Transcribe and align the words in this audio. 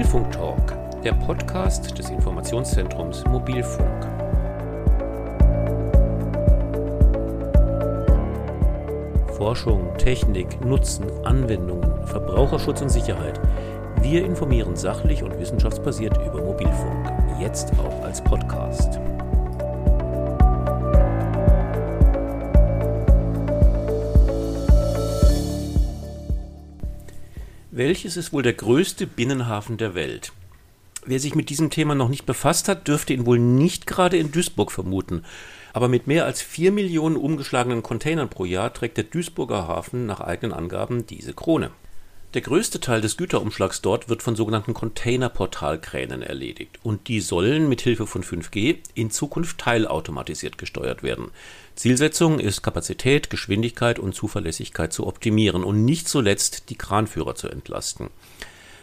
Mobilfunk 0.00 0.32
Talk, 0.32 1.02
der 1.04 1.12
Podcast 1.12 1.98
des 1.98 2.08
Informationszentrums 2.08 3.22
Mobilfunk. 3.26 4.06
Forschung, 9.36 9.94
Technik, 9.98 10.64
Nutzen, 10.64 11.04
Anwendungen, 11.26 12.06
Verbraucherschutz 12.06 12.80
und 12.80 12.88
Sicherheit. 12.88 13.38
Wir 14.00 14.24
informieren 14.24 14.74
sachlich 14.74 15.22
und 15.22 15.38
wissenschaftsbasiert 15.38 16.16
über 16.26 16.40
Mobilfunk, 16.40 17.12
jetzt 17.38 17.70
auch 17.78 18.02
als 18.02 18.24
Podcast. 18.24 18.99
Welches 27.80 28.18
ist 28.18 28.34
wohl 28.34 28.42
der 28.42 28.52
größte 28.52 29.06
Binnenhafen 29.06 29.78
der 29.78 29.94
Welt? 29.94 30.34
Wer 31.06 31.18
sich 31.18 31.34
mit 31.34 31.48
diesem 31.48 31.70
Thema 31.70 31.94
noch 31.94 32.10
nicht 32.10 32.26
befasst 32.26 32.68
hat, 32.68 32.86
dürfte 32.86 33.14
ihn 33.14 33.24
wohl 33.24 33.38
nicht 33.38 33.86
gerade 33.86 34.18
in 34.18 34.32
Duisburg 34.32 34.70
vermuten. 34.70 35.24
Aber 35.72 35.88
mit 35.88 36.06
mehr 36.06 36.26
als 36.26 36.42
vier 36.42 36.72
Millionen 36.72 37.16
umgeschlagenen 37.16 37.82
Containern 37.82 38.28
pro 38.28 38.44
Jahr 38.44 38.74
trägt 38.74 38.98
der 38.98 39.04
Duisburger 39.04 39.66
Hafen 39.66 40.04
nach 40.04 40.20
eigenen 40.20 40.52
Angaben 40.52 41.06
diese 41.06 41.32
Krone. 41.32 41.70
Der 42.32 42.42
größte 42.42 42.78
Teil 42.78 43.00
des 43.00 43.16
Güterumschlags 43.16 43.82
dort 43.82 44.08
wird 44.08 44.22
von 44.22 44.36
sogenannten 44.36 44.72
Containerportalkränen 44.72 46.22
erledigt 46.22 46.78
und 46.84 47.08
die 47.08 47.20
sollen 47.20 47.68
mit 47.68 47.80
Hilfe 47.80 48.06
von 48.06 48.22
5G 48.22 48.78
in 48.94 49.10
Zukunft 49.10 49.58
teilautomatisiert 49.58 50.56
gesteuert 50.56 51.02
werden. 51.02 51.32
Zielsetzung 51.74 52.38
ist 52.38 52.62
Kapazität, 52.62 53.30
Geschwindigkeit 53.30 53.98
und 53.98 54.14
Zuverlässigkeit 54.14 54.92
zu 54.92 55.08
optimieren 55.08 55.64
und 55.64 55.84
nicht 55.84 56.08
zuletzt 56.08 56.70
die 56.70 56.76
Kranführer 56.76 57.34
zu 57.34 57.48
entlasten. 57.48 58.10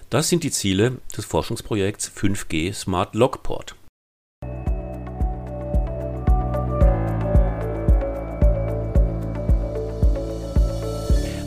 Das 0.09 0.27
sind 0.27 0.43
die 0.43 0.51
Ziele 0.51 0.97
des 1.15 1.23
Forschungsprojekts 1.23 2.11
5G 2.13 2.73
Smart 2.73 3.15
Lockport. 3.15 3.75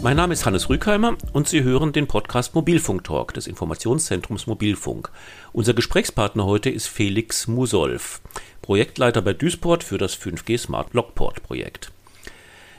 Mein 0.02 0.16
Name 0.16 0.32
ist 0.32 0.46
Hannes 0.46 0.70
Rückheimer 0.70 1.18
und 1.34 1.46
Sie 1.46 1.62
hören 1.62 1.92
den 1.92 2.06
Podcast 2.06 2.54
Mobilfunk 2.54 3.04
Talk 3.04 3.34
des 3.34 3.46
Informationszentrums 3.46 4.46
Mobilfunk. 4.46 5.10
Unser 5.52 5.74
Gesprächspartner 5.74 6.46
heute 6.46 6.70
ist 6.70 6.86
Felix 6.86 7.46
Musolf, 7.46 8.22
Projektleiter 8.62 9.20
bei 9.20 9.34
Duisport 9.34 9.84
für 9.84 9.98
das 9.98 10.18
5G 10.18 10.56
Smart 10.56 10.94
Lockport 10.94 11.42
Projekt. 11.42 11.92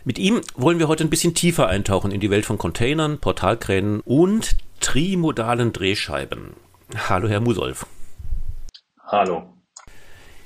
Mit 0.03 0.17
ihm 0.17 0.41
wollen 0.55 0.79
wir 0.79 0.87
heute 0.87 1.03
ein 1.03 1.11
bisschen 1.11 1.35
tiefer 1.35 1.67
eintauchen 1.67 2.09
in 2.09 2.21
die 2.21 2.31
Welt 2.31 2.43
von 2.43 2.57
Containern, 2.57 3.19
Portalkränen 3.19 3.99
und 3.99 4.55
trimodalen 4.79 5.73
Drehscheiben. 5.73 6.55
Hallo, 7.07 7.27
Herr 7.27 7.39
Musolf. 7.39 7.85
Hallo. 9.05 9.43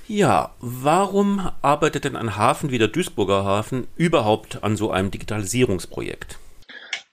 Ja, 0.10 0.54
warum 0.60 1.50
arbeitet 1.62 2.04
denn 2.04 2.18
ein 2.18 2.36
Hafen 2.36 2.70
wie 2.70 2.80
der 2.80 2.90
Duisburger 2.90 3.46
Hafen 3.46 3.88
überhaupt 3.96 4.62
an 4.62 4.76
so 4.76 4.92
einem 4.92 5.10
Digitalisierungsprojekt? 5.10 6.38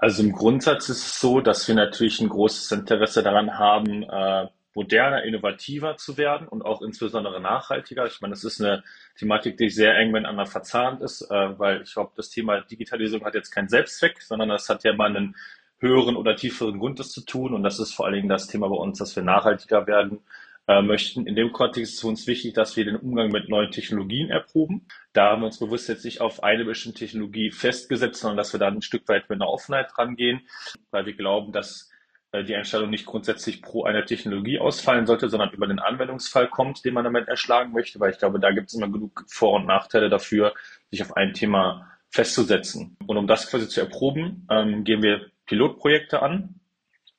Also 0.03 0.25
im 0.25 0.33
Grundsatz 0.33 0.89
ist 0.89 1.07
es 1.07 1.21
so, 1.21 1.41
dass 1.41 1.69
wir 1.69 1.77
natürlich 1.77 2.21
ein 2.21 2.29
großes 2.29 2.73
Interesse 2.73 3.23
daran 3.23 3.57
haben, 3.57 4.03
äh, 4.03 4.49
moderner, 4.75 5.23
innovativer 5.23 5.97
zu 5.97 6.17
werden 6.17 6.49
und 6.49 6.63
auch 6.63 6.83
insbesondere 6.83 7.41
nachhaltiger. 7.41 8.07
Ich 8.07 8.21
meine, 8.21 8.33
das 8.35 8.43
ist 8.43 8.61
eine 8.61 8.83
Thematik, 9.17 9.59
die 9.59 9.69
sehr 9.69 9.97
eng 9.97 10.11
miteinander 10.11 10.47
verzahnt 10.47 11.03
ist, 11.03 11.23
äh, 11.31 11.57
weil 11.57 11.83
ich 11.83 11.93
glaube, 11.95 12.11
das 12.17 12.31
Thema 12.31 12.63
Digitalisierung 12.63 13.25
hat 13.25 13.37
jetzt 13.37 13.53
keinen 13.53 13.69
Selbstzweck, 13.69 14.21
sondern 14.23 14.49
das 14.49 14.69
hat 14.69 14.83
ja 14.83 14.93
mal 14.93 15.15
einen 15.15 15.37
höheren 15.79 16.17
oder 16.17 16.35
tieferen 16.35 16.81
Grund, 16.81 16.99
das 16.99 17.13
zu 17.13 17.25
tun. 17.25 17.55
Und 17.55 17.63
das 17.63 17.79
ist 17.79 17.95
vor 17.95 18.07
allen 18.07 18.17
Dingen 18.17 18.29
das 18.29 18.49
Thema 18.49 18.69
bei 18.69 18.75
uns, 18.75 18.99
dass 18.99 19.15
wir 19.15 19.23
nachhaltiger 19.23 19.87
werden 19.87 20.19
möchten. 20.67 21.27
In 21.27 21.35
dem 21.35 21.53
Kontext 21.53 21.93
ist 21.93 21.99
es 21.99 22.05
uns 22.05 22.27
wichtig, 22.27 22.55
dass 22.55 22.77
wir 22.77 22.85
den 22.85 22.97
Umgang 22.97 23.31
mit 23.31 23.49
neuen 23.49 23.71
Technologien 23.71 24.31
erproben. 24.31 24.87
Da 25.13 25.31
haben 25.31 25.43
wir 25.43 25.47
uns 25.47 25.59
bewusst 25.59 25.89
jetzt 25.89 26.05
nicht 26.05 26.21
auf 26.21 26.43
eine 26.43 26.65
bestimmte 26.65 27.01
Technologie 27.01 27.51
festgesetzt, 27.51 28.21
sondern 28.21 28.37
dass 28.37 28.53
wir 28.53 28.61
da 28.61 28.69
ein 28.69 28.83
Stück 28.83 29.09
weit 29.09 29.29
mit 29.29 29.41
einer 29.41 29.51
Offenheit 29.51 29.99
rangehen, 29.99 30.43
weil 30.91 31.05
wir 31.05 31.15
glauben, 31.15 31.53
dass 31.53 31.91
äh, 32.33 32.45
die 32.45 32.55
Entscheidung 32.55 32.91
nicht 32.91 33.07
grundsätzlich 33.07 33.61
pro 33.61 33.85
einer 33.85 34.05
Technologie 34.05 34.59
ausfallen 34.59 35.07
sollte, 35.07 35.29
sondern 35.29 35.51
über 35.51 35.67
den 35.67 35.79
Anwendungsfall 35.79 36.49
kommt, 36.49 36.85
den 36.85 36.95
man 36.95 37.05
damit 37.05 37.29
erschlagen 37.29 37.73
möchte, 37.73 38.01
weil 38.01 38.13
ich 38.13 38.19
glaube, 38.19 38.41
da 38.41 38.51
gibt 38.51 38.69
es 38.69 38.75
immer 38.75 38.89
genug 38.89 39.25
Vor- 39.29 39.55
und 39.55 39.67
Nachteile 39.67 40.09
dafür, 40.09 40.55
sich 40.91 41.03
auf 41.03 41.17
ein 41.17 41.35
Thema 41.35 41.91
festzusetzen. 42.09 42.97
Und 43.07 43.17
um 43.17 43.27
das 43.27 43.51
quasi 43.51 43.69
zu 43.69 43.81
erproben, 43.81 44.47
ähm, 44.51 44.85
gehen 44.85 45.03
wir 45.03 45.31
Pilotprojekte 45.47 46.23
an, 46.23 46.61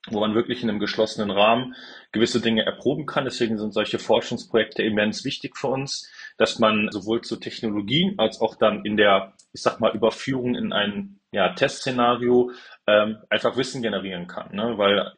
wo 0.09 0.19
man 0.19 0.35
wirklich 0.35 0.61
in 0.63 0.69
einem 0.69 0.79
geschlossenen 0.79 1.31
Rahmen 1.31 1.75
gewisse 2.11 2.41
Dinge 2.41 2.65
erproben 2.65 3.05
kann. 3.05 3.23
Deswegen 3.23 3.57
sind 3.57 3.73
solche 3.73 3.99
Forschungsprojekte 3.99 4.83
immens 4.83 5.23
wichtig 5.23 5.57
für 5.57 5.67
uns, 5.67 6.11
dass 6.37 6.59
man 6.59 6.89
sowohl 6.91 7.21
zu 7.21 7.37
Technologien 7.37 8.15
als 8.19 8.41
auch 8.41 8.55
dann 8.55 8.83
in 8.83 8.97
der, 8.97 9.33
ich 9.53 9.61
sag 9.61 9.79
mal, 9.79 9.95
Überführung 9.95 10.55
in 10.55 10.73
ein 10.73 11.19
ja, 11.31 11.53
Testszenario 11.53 12.51
ähm, 12.85 13.17
einfach 13.29 13.55
Wissen 13.55 13.81
generieren 13.81 14.27
kann. 14.27 14.53
Ne? 14.53 14.77
Weil 14.77 15.13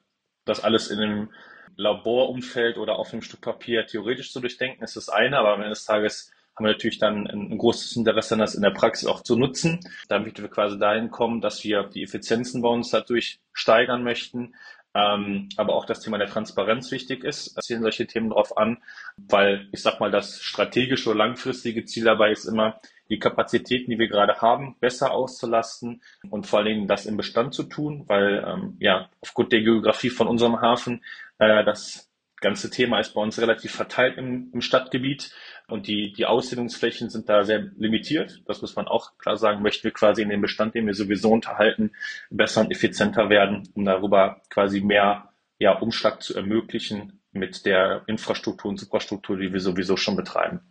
das 0.46 0.64
alles 0.64 0.90
in 0.90 1.00
einem 1.00 1.30
Laborumfeld 1.78 2.78
oder 2.78 2.98
auf 2.98 3.12
einem 3.12 3.24
Stück 3.24 3.42
Papier 3.42 3.86
theoretisch 3.88 4.32
zu 4.32 4.40
durchdenken, 4.40 4.84
ist 4.84 4.96
das 4.96 5.10
eine, 5.10 5.40
aber 5.40 5.54
am 5.54 5.60
Ende 5.60 5.72
des 5.72 5.86
Tages 5.86 6.32
haben 6.56 6.66
wir 6.66 6.72
natürlich 6.72 7.00
dann 7.00 7.28
ein, 7.28 7.58
großes 7.58 7.96
Interesse, 7.98 8.38
das 8.38 8.56
in 8.56 8.62
der 8.62 8.72
Praxis 8.72 9.08
auch 9.08 9.22
zu 9.22 9.36
nutzen. 9.36 9.80
Damit 10.08 10.42
wir 10.42 10.50
quasi 10.50 10.80
dahin 10.80 11.12
kommen, 11.12 11.42
dass 11.42 11.64
wir 11.64 11.84
die 11.84 12.04
Effizienzen 12.04 12.62
bei 12.62 12.70
uns 12.70 12.92
dadurch 12.92 13.40
steigern 13.52 14.04
möchten, 14.04 14.56
ähm, 14.94 15.50
aber 15.58 15.76
auch 15.76 15.86
das 15.86 16.00
Thema 16.00 16.18
der 16.18 16.28
Transparenz 16.28 16.90
wichtig 16.92 17.26
ist. 17.26 17.58
Es 17.58 17.66
zielen 17.66 17.82
solche 17.82 18.08
Themen 18.08 18.30
darauf 18.30 18.58
an, 18.58 18.78
weil 19.18 19.68
ich 19.74 19.82
sag 19.82 20.00
mal, 20.00 20.12
das 20.12 20.42
strategische 20.42 21.10
oder 21.10 21.20
langfristige 21.20 21.84
Ziel 21.84 22.06
dabei 22.06 22.32
ist 22.32 22.46
immer, 22.46 22.80
die 23.10 23.20
Kapazitäten, 23.20 23.92
die 23.92 24.00
wir 24.00 24.08
gerade 24.08 24.42
haben, 24.42 24.78
besser 24.80 25.12
auszulasten 25.12 26.02
und 26.30 26.48
vor 26.48 26.60
allen 26.60 26.68
Dingen 26.70 26.88
das 26.88 27.06
im 27.06 27.18
Bestand 27.18 27.54
zu 27.54 27.64
tun, 27.64 28.06
weil 28.08 28.44
ähm, 28.48 28.78
ja 28.80 29.10
aufgrund 29.22 29.52
der 29.52 29.62
Geografie 29.62 30.10
von 30.10 30.28
unserem 30.28 30.62
Hafen 30.62 31.04
äh, 31.38 31.64
das 31.66 32.10
ganze 32.40 32.70
Thema 32.70 33.00
ist 33.00 33.14
bei 33.14 33.22
uns 33.22 33.40
relativ 33.40 33.74
verteilt 33.74 34.18
im, 34.18 34.50
im 34.54 34.62
Stadtgebiet 34.62 35.32
und 35.68 35.88
die, 35.88 36.14
die 36.14 36.26
Ausdehnungsflächen 36.26 37.10
sind 37.10 37.30
da 37.30 37.44
sehr 37.44 37.70
limitiert. 37.78 38.42
Das 38.46 38.62
muss 38.62 38.76
man 38.76 38.88
auch 38.88 39.18
klar 39.18 39.38
sagen, 39.38 39.62
möchten 39.62 39.86
wir 39.86 39.92
quasi 39.92 40.22
in 40.22 40.30
dem 40.30 40.42
Bestand, 40.42 40.76
den 40.76 40.86
wir 40.86 40.94
sowieso 40.94 41.32
unterhalten, 41.32 41.92
besser 42.30 42.62
und 42.62 42.72
effizienter 42.72 43.30
werden, 43.30 43.68
um 43.74 43.86
darüber 43.86 44.42
quasi 44.50 44.82
mehr 44.82 45.30
ja, 45.58 45.78
Umschlag 45.78 46.22
zu 46.22 46.36
ermöglichen 46.36 47.20
mit 47.32 47.66
der 47.66 48.04
Infrastruktur 48.08 48.70
und 48.70 48.78
Superstruktur, 48.78 49.38
die 49.38 49.52
wir 49.52 49.60
sowieso 49.60 49.98
schon 49.98 50.16
betreiben. 50.16 50.62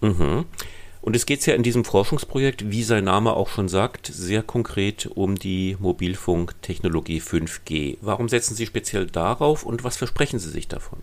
Mhm. 0.00 0.46
Und 1.00 1.14
es 1.14 1.26
geht 1.26 1.44
ja 1.44 1.54
in 1.54 1.62
diesem 1.62 1.84
Forschungsprojekt, 1.84 2.70
wie 2.70 2.82
sein 2.82 3.04
Name 3.04 3.34
auch 3.34 3.50
schon 3.50 3.68
sagt, 3.68 4.06
sehr 4.06 4.42
konkret 4.42 5.06
um 5.06 5.34
die 5.34 5.76
Mobilfunktechnologie 5.78 7.20
5G. 7.20 7.98
Warum 8.00 8.30
setzen 8.30 8.54
Sie 8.54 8.64
speziell 8.64 9.06
darauf 9.06 9.66
und 9.66 9.84
was 9.84 9.98
versprechen 9.98 10.38
Sie 10.38 10.48
sich 10.48 10.66
davon? 10.66 11.00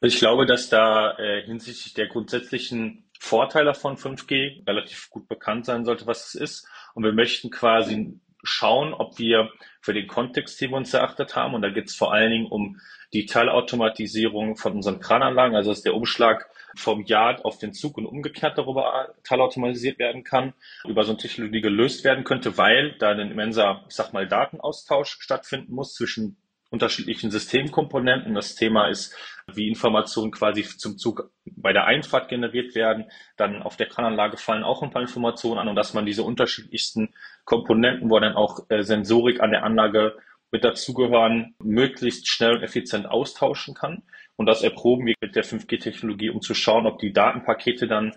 Ich 0.00 0.18
glaube, 0.18 0.46
dass 0.46 0.68
da 0.68 1.18
äh, 1.18 1.42
hinsichtlich 1.44 1.94
der 1.94 2.06
grundsätzlichen 2.06 3.10
Vorteile 3.18 3.74
von 3.74 3.96
5G 3.96 4.66
relativ 4.66 5.10
gut 5.10 5.28
bekannt 5.28 5.66
sein 5.66 5.84
sollte, 5.84 6.06
was 6.06 6.28
es 6.28 6.34
ist. 6.34 6.68
Und 6.94 7.02
wir 7.02 7.12
möchten 7.12 7.50
quasi 7.50 8.20
schauen, 8.44 8.94
ob 8.94 9.18
wir 9.18 9.50
für 9.80 9.92
den 9.92 10.06
Kontext, 10.06 10.60
den 10.60 10.70
wir 10.70 10.76
uns 10.76 10.94
erachtet 10.94 11.34
haben, 11.34 11.54
und 11.54 11.62
da 11.62 11.70
geht 11.70 11.86
es 11.86 11.96
vor 11.96 12.12
allen 12.12 12.30
Dingen 12.30 12.46
um 12.46 12.80
die 13.12 13.26
Teilautomatisierung 13.26 14.56
von 14.56 14.74
unseren 14.74 15.00
Krananlagen, 15.00 15.56
also 15.56 15.70
dass 15.70 15.82
der 15.82 15.94
Umschlag 15.94 16.48
vom 16.76 17.04
Yard 17.04 17.44
auf 17.44 17.58
den 17.58 17.72
Zug 17.72 17.96
und 17.96 18.06
umgekehrt 18.06 18.58
darüber 18.58 19.14
teilautomatisiert 19.24 19.98
werden 19.98 20.22
kann, 20.22 20.52
über 20.86 21.02
so 21.04 21.12
eine 21.12 21.18
Technologie 21.18 21.60
gelöst 21.62 22.04
werden 22.04 22.24
könnte, 22.24 22.56
weil 22.58 22.96
da 22.98 23.10
ein 23.10 23.30
immenser, 23.30 23.84
ich 23.88 23.96
sag 23.96 24.12
mal, 24.12 24.28
Datenaustausch 24.28 25.16
stattfinden 25.20 25.74
muss 25.74 25.94
zwischen 25.94 26.36
unterschiedlichen 26.70 27.30
Systemkomponenten. 27.30 28.34
Das 28.34 28.54
Thema 28.54 28.88
ist, 28.88 29.16
wie 29.52 29.68
Informationen 29.68 30.30
quasi 30.30 30.62
zum 30.62 30.98
Zug 30.98 31.30
bei 31.44 31.72
der 31.72 31.86
Einfahrt 31.86 32.28
generiert 32.28 32.74
werden. 32.74 33.06
Dann 33.36 33.62
auf 33.62 33.76
der 33.76 33.88
Krananlage 33.88 34.36
fallen 34.36 34.64
auch 34.64 34.82
ein 34.82 34.90
paar 34.90 35.02
Informationen 35.02 35.58
an 35.58 35.68
und 35.68 35.76
dass 35.76 35.94
man 35.94 36.06
diese 36.06 36.22
unterschiedlichsten 36.22 37.14
Komponenten, 37.44 38.10
wo 38.10 38.18
dann 38.18 38.34
auch 38.34 38.66
äh, 38.68 38.82
Sensorik 38.82 39.40
an 39.40 39.50
der 39.50 39.64
Anlage 39.64 40.16
mit 40.50 40.64
dazugehören, 40.64 41.54
möglichst 41.62 42.28
schnell 42.28 42.56
und 42.56 42.62
effizient 42.62 43.06
austauschen 43.06 43.74
kann. 43.74 44.02
Und 44.36 44.46
das 44.46 44.62
erproben 44.62 45.06
wir 45.06 45.14
mit 45.20 45.36
der 45.36 45.44
5G-Technologie, 45.44 46.30
um 46.30 46.40
zu 46.40 46.54
schauen, 46.54 46.86
ob 46.86 46.98
die 46.98 47.12
Datenpakete 47.12 47.86
dann 47.86 48.14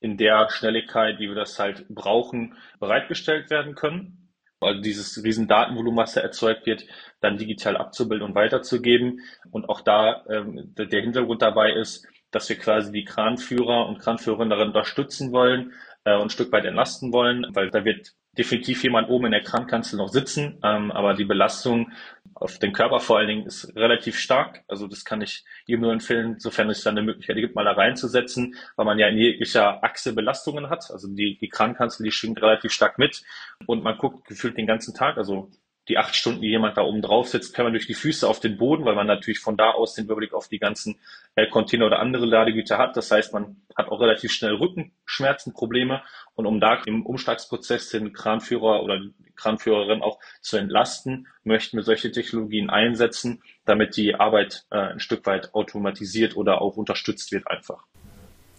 in 0.00 0.16
der 0.16 0.48
Schnelligkeit, 0.50 1.18
wie 1.18 1.28
wir 1.28 1.34
das 1.34 1.58
halt 1.58 1.86
brauchen, 1.88 2.56
bereitgestellt 2.78 3.50
werden 3.50 3.74
können 3.74 4.17
also 4.60 4.80
dieses 4.80 5.22
riesen 5.22 5.46
Datenvolumen, 5.46 5.98
was 5.98 6.14
da 6.14 6.20
erzeugt 6.20 6.66
wird, 6.66 6.84
dann 7.20 7.38
digital 7.38 7.76
abzubilden 7.76 8.26
und 8.26 8.34
weiterzugeben. 8.34 9.20
Und 9.50 9.68
auch 9.68 9.80
da 9.80 10.24
ähm, 10.28 10.74
der 10.76 11.02
Hintergrund 11.02 11.42
dabei 11.42 11.72
ist, 11.72 12.06
dass 12.30 12.48
wir 12.48 12.56
quasi 12.56 12.92
die 12.92 13.04
Kranführer 13.04 13.86
und 13.86 13.98
Kranführerinnen 13.98 14.60
unterstützen 14.60 15.32
wollen 15.32 15.72
äh, 16.04 16.14
und 16.14 16.22
ein 16.22 16.30
Stück 16.30 16.52
weit 16.52 16.64
entlasten 16.64 17.12
wollen, 17.12 17.46
weil 17.54 17.70
da 17.70 17.84
wird 17.84 18.14
definitiv 18.38 18.84
jemand 18.84 19.10
oben 19.10 19.26
in 19.26 19.32
der 19.32 19.42
Krankenkanzel 19.42 19.96
noch 19.96 20.08
sitzen, 20.08 20.58
ähm, 20.62 20.92
aber 20.92 21.14
die 21.14 21.24
Belastung 21.24 21.90
auf 22.34 22.58
den 22.58 22.72
Körper 22.72 23.00
vor 23.00 23.18
allen 23.18 23.26
Dingen 23.26 23.46
ist 23.46 23.74
relativ 23.74 24.16
stark. 24.18 24.62
Also 24.68 24.86
das 24.86 25.04
kann 25.04 25.20
ich 25.20 25.44
jedem 25.66 25.82
nur 25.82 25.92
empfehlen, 25.92 26.38
sofern 26.38 26.70
es 26.70 26.84
dann 26.84 26.96
eine 26.96 27.04
Möglichkeit 27.04 27.36
gibt, 27.36 27.56
mal 27.56 27.64
da 27.64 27.72
reinzusetzen, 27.72 28.54
weil 28.76 28.86
man 28.86 28.98
ja 28.98 29.08
in 29.08 29.18
jeglicher 29.18 29.82
Achse 29.82 30.14
Belastungen 30.14 30.70
hat. 30.70 30.90
Also 30.90 31.08
die, 31.08 31.36
die 31.38 31.48
Krankenkanzel, 31.48 32.04
die 32.04 32.12
schwingt 32.12 32.40
relativ 32.40 32.72
stark 32.72 32.98
mit 32.98 33.24
und 33.66 33.82
man 33.82 33.98
guckt 33.98 34.26
gefühlt 34.28 34.56
den 34.56 34.68
ganzen 34.68 34.94
Tag. 34.94 35.16
Also 35.16 35.50
die 35.88 35.98
acht 35.98 36.14
Stunden, 36.14 36.42
die 36.42 36.48
jemand 36.48 36.76
da 36.76 36.82
oben 36.82 37.02
drauf 37.02 37.28
sitzt, 37.28 37.54
kann 37.54 37.64
man 37.64 37.72
durch 37.72 37.86
die 37.86 37.94
Füße 37.94 38.28
auf 38.28 38.40
den 38.40 38.56
Boden, 38.56 38.84
weil 38.84 38.94
man 38.94 39.06
natürlich 39.06 39.40
von 39.40 39.56
da 39.56 39.70
aus 39.70 39.94
den 39.94 40.04
Überblick 40.04 40.34
auf 40.34 40.48
die 40.48 40.58
ganzen 40.58 40.98
äh, 41.34 41.46
Container 41.46 41.86
oder 41.86 42.00
andere 42.00 42.26
Ladegüter 42.26 42.78
hat. 42.78 42.96
Das 42.96 43.10
heißt, 43.10 43.32
man 43.32 43.56
hat 43.76 43.88
auch 43.88 44.00
relativ 44.00 44.32
schnell 44.32 44.54
Rückenschmerzen, 44.54 45.52
Probleme. 45.52 46.02
Und 46.34 46.46
um 46.46 46.60
da 46.60 46.82
im 46.84 47.06
Umschlagsprozess 47.06 47.90
den 47.90 48.12
Kranführer 48.12 48.82
oder 48.82 49.00
die 49.00 49.32
Kranführerin 49.34 50.02
auch 50.02 50.18
zu 50.40 50.56
entlasten, 50.56 51.28
möchten 51.44 51.76
wir 51.76 51.84
solche 51.84 52.12
Technologien 52.12 52.70
einsetzen, 52.70 53.42
damit 53.64 53.96
die 53.96 54.14
Arbeit 54.14 54.66
äh, 54.70 54.78
ein 54.78 55.00
Stück 55.00 55.26
weit 55.26 55.54
automatisiert 55.54 56.36
oder 56.36 56.60
auch 56.60 56.76
unterstützt 56.76 57.32
wird 57.32 57.46
einfach. 57.48 57.84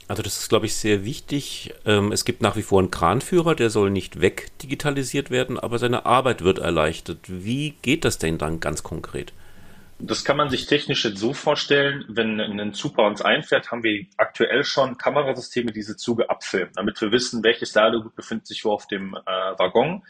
Also 0.10 0.24
das 0.24 0.40
ist, 0.40 0.50
glaube 0.50 0.66
ich, 0.66 0.74
sehr 0.74 1.06
wichtig. 1.06 1.72
Ähm, 1.86 2.12
es 2.12 2.26
gibt 2.26 2.42
nach 2.42 2.56
wie 2.56 2.64
vor 2.64 2.80
einen 2.80 2.90
Kranführer, 2.90 3.54
der 3.54 3.70
soll 3.70 3.92
nicht 3.92 4.20
wegdigitalisiert 4.20 5.30
werden, 5.30 5.60
aber 5.60 5.78
seine 5.78 6.08
Arbeit 6.08 6.44
wird 6.44 6.58
erleichtert. 6.58 7.20
Wie 7.28 7.76
geht 7.84 8.06
das 8.06 8.18
denn 8.18 8.40
dann 8.40 8.60
ganz 8.60 8.82
konkret? 8.82 9.34
Das 10.00 10.26
kann 10.26 10.36
man 10.36 10.50
sich 10.50 10.66
technisch 10.66 11.06
jetzt 11.06 11.20
so 11.20 11.34
vorstellen, 11.34 12.06
wenn 12.08 12.40
ein 12.40 12.74
Zug 12.74 12.96
bei 12.96 13.06
uns 13.06 13.22
einfährt, 13.22 13.70
haben 13.70 13.84
wir 13.84 14.08
aktuell 14.18 14.64
schon 14.64 14.98
Kamerasysteme, 14.98 15.68
die 15.68 15.82
diese 15.82 15.96
Züge 15.96 16.28
abfilmen, 16.30 16.72
damit 16.74 17.00
wir 17.02 17.12
wissen, 17.12 17.44
welches 17.44 17.76
Ladegut 17.76 18.16
befindet 18.16 18.48
sich 18.48 18.66
wo 18.66 18.72
auf 18.72 18.88
dem 18.88 19.14
äh, 19.14 19.60
Waggon. 19.60 20.02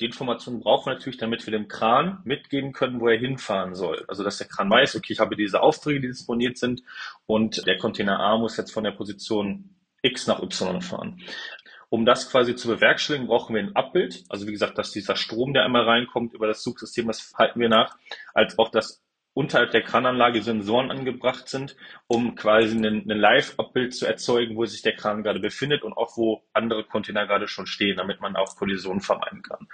Die 0.00 0.06
Informationen 0.06 0.60
brauchen 0.60 0.86
wir 0.86 0.94
natürlich, 0.94 1.18
damit 1.18 1.46
wir 1.46 1.52
dem 1.52 1.68
Kran 1.68 2.20
mitgeben 2.24 2.72
können, 2.72 3.00
wo 3.00 3.08
er 3.08 3.18
hinfahren 3.18 3.74
soll. 3.74 4.04
Also, 4.08 4.24
dass 4.24 4.38
der 4.38 4.48
Kran 4.48 4.70
weiß, 4.70 4.96
okay, 4.96 5.12
ich 5.12 5.20
habe 5.20 5.36
diese 5.36 5.60
Aufträge, 5.62 6.00
die 6.00 6.08
disponiert 6.08 6.58
sind 6.58 6.82
und 7.26 7.66
der 7.66 7.78
Container 7.78 8.18
A 8.20 8.38
muss 8.38 8.56
jetzt 8.56 8.72
von 8.72 8.84
der 8.84 8.92
Position 8.92 9.76
X 10.02 10.26
nach 10.26 10.42
Y 10.42 10.80
fahren. 10.82 11.20
Um 11.88 12.06
das 12.06 12.30
quasi 12.30 12.56
zu 12.56 12.68
bewerkstelligen, 12.68 13.28
brauchen 13.28 13.54
wir 13.54 13.62
ein 13.62 13.76
Abbild. 13.76 14.24
Also 14.30 14.46
wie 14.46 14.52
gesagt, 14.52 14.78
dass 14.78 14.92
dieser 14.92 15.14
Strom, 15.14 15.52
der 15.52 15.64
einmal 15.64 15.84
reinkommt 15.84 16.32
über 16.32 16.46
das 16.46 16.62
Zugsystem, 16.62 17.06
das 17.06 17.34
halten 17.36 17.60
wir 17.60 17.68
nach, 17.68 17.96
als 18.32 18.58
auch 18.58 18.70
das 18.70 19.02
unterhalb 19.34 19.70
der 19.70 19.82
Krananlage 19.82 20.42
Sensoren 20.42 20.90
angebracht 20.90 21.48
sind, 21.48 21.76
um 22.06 22.34
quasi 22.34 22.76
ein, 22.76 23.04
Live-Abbild 23.06 23.94
zu 23.94 24.06
erzeugen, 24.06 24.56
wo 24.56 24.66
sich 24.66 24.82
der 24.82 24.94
Kran 24.94 25.22
gerade 25.22 25.40
befindet 25.40 25.82
und 25.82 25.94
auch 25.94 26.16
wo 26.16 26.42
andere 26.52 26.84
Container 26.84 27.26
gerade 27.26 27.48
schon 27.48 27.66
stehen, 27.66 27.96
damit 27.96 28.20
man 28.20 28.36
auch 28.36 28.56
Kollisionen 28.56 29.00
vermeiden 29.00 29.42
kann. 29.42 29.68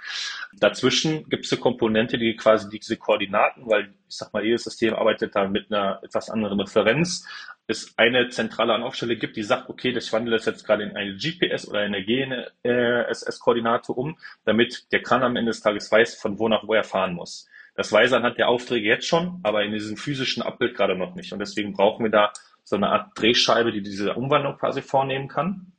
Dazwischen 0.53 1.27
gibt 1.29 1.45
es 1.45 1.51
eine 1.51 1.61
Komponente, 1.61 2.17
die 2.17 2.35
quasi 2.35 2.69
diese 2.69 2.97
Koordinaten, 2.97 3.69
weil 3.69 3.93
ich 4.07 4.15
sag 4.15 4.33
mal, 4.33 4.43
jedes 4.43 4.63
System 4.63 4.93
arbeitet 4.93 5.35
da 5.35 5.47
mit 5.47 5.71
einer 5.71 5.99
etwas 6.03 6.29
anderen 6.29 6.59
Referenz, 6.59 7.27
es 7.69 7.93
eine 7.97 8.29
zentrale 8.29 8.73
Anlaufstelle 8.73 9.15
gibt, 9.15 9.37
die 9.37 9.43
sagt, 9.43 9.69
okay, 9.69 9.95
ich 9.95 10.11
wandle 10.11 10.35
das 10.35 10.45
jetzt 10.45 10.65
gerade 10.65 10.83
in 10.83 10.97
eine 10.97 11.15
GPS 11.15 11.67
oder 11.67 11.81
eine 11.81 12.03
GNSS-Koordinate 12.03 13.91
um, 13.91 14.17
damit 14.43 14.91
der 14.91 15.03
Kran 15.03 15.21
am 15.21 15.35
Ende 15.35 15.51
des 15.51 15.61
Tages 15.61 15.91
weiß, 15.91 16.15
von 16.15 16.39
wo 16.39 16.49
nach 16.49 16.67
wo 16.67 16.73
er 16.73 16.83
fahren 16.83 17.13
muss. 17.13 17.47
Das 17.79 17.93
weiß 17.93 18.11
anhand 18.11 18.37
der 18.37 18.49
Aufträge 18.49 18.89
jetzt 18.89 19.07
schon, 19.07 19.39
aber 19.41 19.63
in 19.63 19.71
diesem 19.71 19.95
physischen 19.95 20.43
Abbild 20.43 20.75
gerade 20.75 20.97
noch 20.97 21.15
nicht. 21.15 21.31
Und 21.31 21.39
deswegen 21.39 21.71
brauchen 21.71 22.03
wir 22.03 22.11
da 22.11 22.33
so 22.65 22.75
eine 22.75 22.89
Art 22.89 23.17
Drehscheibe, 23.17 23.71
die 23.71 23.81
diese 23.81 24.15
Umwandlung 24.15 24.57
quasi 24.57 24.81
vornehmen 24.81 25.29
kann. 25.29 25.71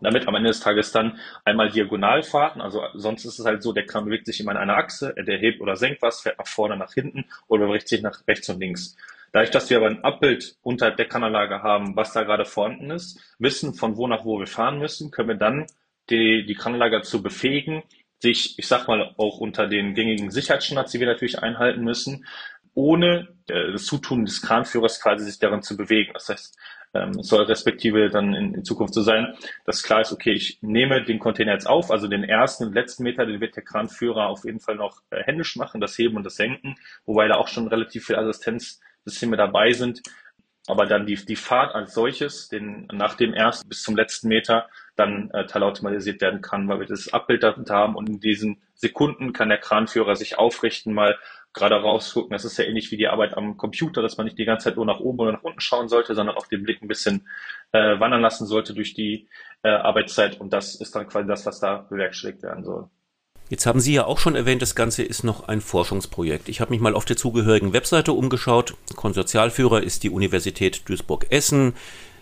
Damit 0.00 0.26
am 0.26 0.36
Ende 0.36 0.48
des 0.48 0.60
Tages 0.60 0.90
dann 0.90 1.18
einmal 1.44 1.68
Diagonalfahrten, 1.68 2.62
also 2.62 2.80
sonst 2.94 3.26
ist 3.26 3.38
es 3.38 3.44
halt 3.44 3.62
so, 3.62 3.74
der 3.74 3.84
Kran 3.84 4.06
bewegt 4.06 4.24
sich 4.24 4.40
immer 4.40 4.52
in 4.52 4.56
einer 4.56 4.78
Achse, 4.78 5.14
der 5.18 5.36
hebt 5.36 5.60
oder 5.60 5.76
senkt 5.76 6.00
was, 6.00 6.22
fährt 6.22 6.38
nach 6.38 6.46
vorne, 6.46 6.78
nach 6.78 6.94
hinten 6.94 7.26
oder 7.46 7.66
bewegt 7.66 7.88
sich 7.88 8.00
nach 8.00 8.26
rechts 8.26 8.48
und 8.48 8.58
links. 8.58 8.96
Dadurch, 9.32 9.50
dass 9.50 9.68
wir 9.68 9.76
aber 9.76 9.88
ein 9.88 10.02
Abbild 10.02 10.56
unterhalb 10.62 10.96
der 10.96 11.08
Kanallage 11.08 11.62
haben, 11.62 11.94
was 11.94 12.14
da 12.14 12.22
gerade 12.22 12.46
vorhanden 12.46 12.90
ist, 12.90 13.20
wissen, 13.38 13.74
von 13.74 13.98
wo 13.98 14.06
nach 14.06 14.24
wo 14.24 14.38
wir 14.38 14.46
fahren 14.46 14.78
müssen, 14.78 15.10
können 15.10 15.28
wir 15.28 15.36
dann 15.36 15.66
die, 16.08 16.46
die 16.46 16.54
Kanallage 16.54 16.96
dazu 16.96 17.22
befähigen, 17.22 17.82
sich, 18.24 18.58
ich 18.58 18.66
sag 18.66 18.88
mal, 18.88 19.14
auch 19.18 19.38
unter 19.38 19.66
den 19.66 19.94
gängigen 19.94 20.30
Sicherheitsstandards, 20.30 20.92
die 20.92 21.00
wir 21.00 21.06
natürlich 21.06 21.42
einhalten 21.42 21.84
müssen, 21.84 22.24
ohne 22.72 23.28
äh, 23.48 23.70
das 23.70 23.84
Zutun 23.84 24.24
des 24.24 24.40
Kranführers 24.40 25.00
quasi 25.00 25.24
sich 25.24 25.38
darin 25.38 25.62
zu 25.62 25.76
bewegen. 25.76 26.12
Das 26.14 26.30
heißt, 26.30 26.58
ähm, 26.94 27.10
es 27.20 27.28
soll 27.28 27.42
respektive 27.44 28.08
dann 28.08 28.34
in, 28.34 28.54
in, 28.54 28.64
Zukunft 28.64 28.94
so 28.94 29.02
sein, 29.02 29.34
dass 29.66 29.82
klar 29.82 30.00
ist, 30.00 30.12
okay, 30.12 30.32
ich 30.32 30.58
nehme 30.62 31.04
den 31.04 31.18
Container 31.18 31.52
jetzt 31.52 31.68
auf, 31.68 31.90
also 31.90 32.08
den 32.08 32.24
ersten 32.24 32.64
und 32.64 32.74
letzten 32.74 33.02
Meter, 33.02 33.26
den 33.26 33.40
wird 33.40 33.56
der 33.56 33.62
Kranführer 33.62 34.28
auf 34.28 34.44
jeden 34.44 34.60
Fall 34.60 34.76
noch 34.76 35.02
äh, 35.10 35.22
händisch 35.22 35.56
machen, 35.56 35.82
das 35.82 35.98
Heben 35.98 36.16
und 36.16 36.24
das 36.24 36.36
Senken, 36.36 36.76
wobei 37.04 37.28
da 37.28 37.34
auch 37.34 37.48
schon 37.48 37.68
relativ 37.68 38.06
viele 38.06 38.20
Assistenzsysteme 38.20 39.36
dabei 39.36 39.72
sind, 39.72 40.00
aber 40.66 40.86
dann 40.86 41.06
die, 41.06 41.16
die 41.16 41.36
Fahrt 41.36 41.74
als 41.74 41.94
solches, 41.94 42.48
den, 42.48 42.88
nach 42.92 43.14
dem 43.14 43.34
ersten 43.34 43.68
bis 43.68 43.82
zum 43.82 43.96
letzten 43.96 44.28
Meter, 44.28 44.68
dann 44.96 45.30
äh, 45.30 45.46
teilautomatisiert 45.46 46.20
werden 46.20 46.40
kann, 46.40 46.68
weil 46.68 46.80
wir 46.80 46.86
das 46.86 47.12
Abbild 47.12 47.42
dahinter 47.42 47.74
haben 47.74 47.96
und 47.96 48.08
in 48.08 48.20
diesen 48.20 48.62
Sekunden 48.74 49.32
kann 49.32 49.48
der 49.48 49.58
Kranführer 49.58 50.16
sich 50.16 50.38
aufrichten, 50.38 50.94
mal 50.94 51.18
gerade 51.52 51.76
rausgucken. 51.76 52.32
Das 52.32 52.44
ist 52.44 52.58
ja 52.58 52.64
ähnlich 52.64 52.90
wie 52.90 52.96
die 52.96 53.08
Arbeit 53.08 53.36
am 53.36 53.56
Computer, 53.56 54.02
dass 54.02 54.16
man 54.16 54.24
nicht 54.24 54.38
die 54.38 54.44
ganze 54.44 54.64
Zeit 54.64 54.76
nur 54.76 54.86
nach 54.86 55.00
oben 55.00 55.20
oder 55.20 55.32
nach 55.32 55.42
unten 55.42 55.60
schauen 55.60 55.88
sollte, 55.88 56.14
sondern 56.14 56.36
auch 56.36 56.46
den 56.46 56.62
Blick 56.62 56.82
ein 56.82 56.88
bisschen 56.88 57.28
äh, 57.72 58.00
wandern 58.00 58.20
lassen 58.22 58.46
sollte 58.46 58.74
durch 58.74 58.94
die 58.94 59.28
äh, 59.62 59.68
Arbeitszeit 59.68 60.40
und 60.40 60.52
das 60.52 60.74
ist 60.74 60.94
dann 60.96 61.08
quasi 61.08 61.28
das, 61.28 61.46
was 61.46 61.60
da 61.60 61.86
bewerkstelligt 61.88 62.42
werden 62.42 62.64
soll. 62.64 62.88
Jetzt 63.50 63.66
haben 63.66 63.80
Sie 63.80 63.92
ja 63.92 64.06
auch 64.06 64.18
schon 64.18 64.36
erwähnt, 64.36 64.62
das 64.62 64.74
Ganze 64.74 65.02
ist 65.02 65.22
noch 65.22 65.48
ein 65.48 65.60
Forschungsprojekt. 65.60 66.48
Ich 66.48 66.60
habe 66.60 66.70
mich 66.70 66.80
mal 66.80 66.94
auf 66.94 67.04
der 67.04 67.18
zugehörigen 67.18 67.74
Webseite 67.74 68.12
umgeschaut. 68.12 68.74
Konsortialführer 68.96 69.82
ist 69.82 70.02
die 70.02 70.10
Universität 70.10 70.88
Duisburg-Essen. 70.88 71.74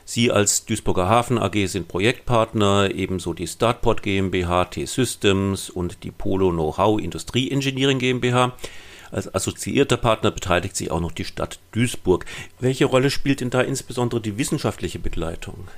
Sie 0.05 0.33
als 0.33 0.65
Duisburger 0.65 1.09
Hafen 1.09 1.39
AG 1.39 1.67
sind 1.69 1.87
Projektpartner, 1.87 2.91
ebenso 2.93 3.35
die 3.35 3.47
Startport 3.47 4.03
GmbH, 4.03 4.65
T-Systems 4.65 5.71
und 5.71 6.03
die 6.03 6.11
Polo 6.11 6.51
Know-how 6.51 7.01
Industrie 7.01 7.51
Engineering 7.53 8.01
GmbH. 8.01 8.57
Als 9.13 9.33
assoziierter 9.33 9.99
Partner 9.99 10.33
beteiligt 10.33 10.75
sich 10.75 10.91
auch 10.91 11.01
noch 11.01 11.13
die 11.13 11.25
Stadt 11.25 11.61
Duisburg. 11.71 12.25
Welche 12.59 12.87
Rolle 12.87 13.11
spielt 13.11 13.41
denn 13.41 13.51
da 13.51 13.61
insbesondere 13.61 14.21
die 14.21 14.39
wissenschaftliche 14.39 14.99
Begleitung? 14.99 15.69